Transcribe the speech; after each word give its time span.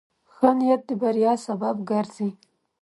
ښه 0.33 0.49
نیت 0.57 0.81
د 0.87 0.91
بریا 1.01 1.33
سبب 1.47 1.75
ګرځي. 1.89 2.29